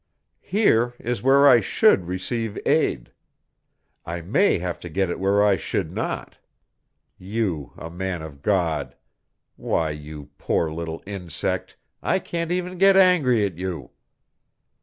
[0.41, 3.11] Here is where I should receive aid.
[4.03, 6.39] I may have to get it where I should not.
[7.19, 8.95] You a man of God!
[9.57, 13.91] Why, you poor little insect, I can't even get angry at you!"